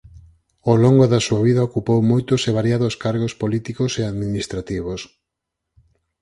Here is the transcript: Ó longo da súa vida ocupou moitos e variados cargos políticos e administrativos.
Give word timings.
Ó 0.71 0.73
longo 0.83 1.05
da 1.13 1.23
súa 1.25 1.41
vida 1.47 1.67
ocupou 1.69 1.99
moitos 2.11 2.41
e 2.49 2.51
variados 2.59 2.93
cargos 3.03 3.33
políticos 3.41 3.91
e 4.01 4.03
administrativos. 4.11 5.01